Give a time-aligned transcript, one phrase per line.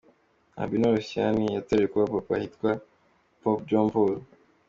[0.61, 2.71] Albino Luciani yatorewe kuba papa ahita yitwa
[3.41, 4.17] Pope John Paul I.